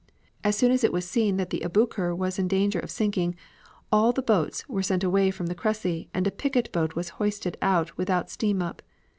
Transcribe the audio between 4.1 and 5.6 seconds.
the boats were sent away from the